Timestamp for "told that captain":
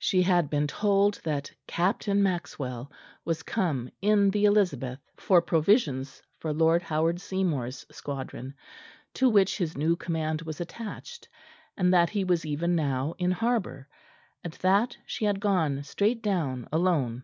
0.66-2.24